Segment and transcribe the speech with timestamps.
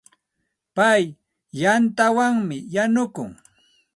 [0.75, 1.03] Pay
[1.61, 3.29] yantawanmi yanukun.